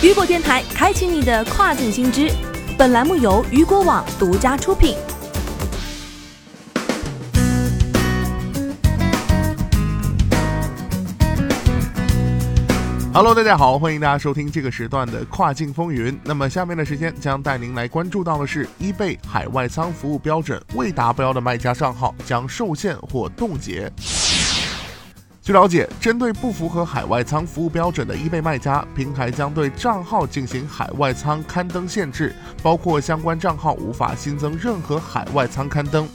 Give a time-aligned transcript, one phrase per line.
[0.00, 2.30] 雨果电台开启你的跨境新知。
[2.78, 4.96] 本栏目由雨果网独家出品。
[13.12, 16.16] Hello，大家好，欢迎大家收听这个时段的跨境风云。
[16.22, 23.92] 那么下面的时间将带您来关注到的是，eBay 海外仓服务标准未达标的卖家账号将受限或冻结。
[25.48, 36.06] 据了解，针对不符合海外仓服务标准的 eBay 卖家，平台将对账号进行海外仓刊登限制，包括相关账号无法新增任何海外仓刊登。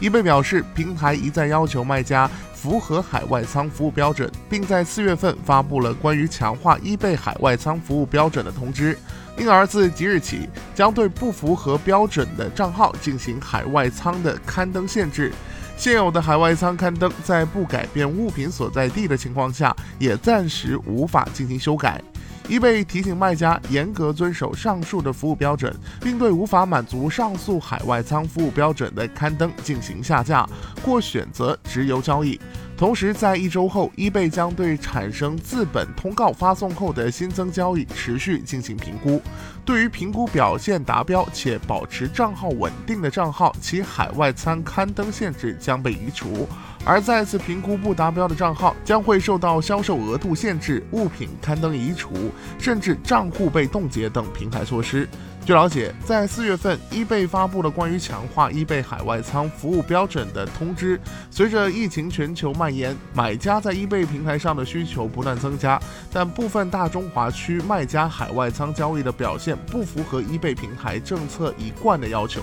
[0.00, 2.28] eBay 表示，平台一再要求卖家。
[2.52, 8.98] 符合海外仓服务标准，并在四月份发布了关于强化 eBay 海外仓服务标准的通知，
[9.38, 15.32] 因而自即日起将对不符合标准的账号进行海外仓的刊登限制。
[15.80, 21.98] 现有的海外仓刊登在不改变物品所在地的情况下，也暂时无法进行修改。
[22.46, 30.46] 易贝提醒卖家严格遵守上述的服务标准，并对无法满足上述海外仓服务标准的刊登进行下架
[30.84, 32.38] 或选择直邮交易。
[32.80, 39.20] 同时，在一周后易贝将对产生资本通告发送后的新增交易持续进行评估。
[39.66, 46.48] 对于评估表现达标且保持账号稳定的账号，其海外仓刊登限制将被移除。
[46.84, 55.08] 而再次评估不达标的账号将会受到销售额度限制、物品刊登移除，甚至账户被冻结等平台措施。
[55.44, 61.00] 据了解，在四月份，eBay 发布了关于强化 eBay 海外仓服务标准的通知。
[61.30, 65.80] 随着疫情全球蔓延，买家在 eBay 平台上的需求不断增加，
[66.12, 72.42] 但部分大中华区卖家海外仓交易的表现不符合 eBay 平台政策一贯的要求。